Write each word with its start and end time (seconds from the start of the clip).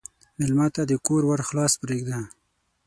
مېلمه 0.37 0.67
ته 0.75 0.81
د 0.85 0.91
کور 1.05 1.21
ور 1.27 1.41
خلاص 1.49 1.73
پرېږده. 1.81 2.19